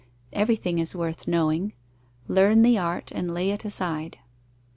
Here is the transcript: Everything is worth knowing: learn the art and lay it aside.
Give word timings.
Everything 0.33 0.79
is 0.79 0.95
worth 0.95 1.27
knowing: 1.27 1.73
learn 2.27 2.63
the 2.63 2.75
art 2.75 3.11
and 3.11 3.31
lay 3.35 3.51
it 3.51 3.63
aside. 3.63 4.17